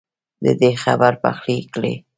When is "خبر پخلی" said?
0.83-1.59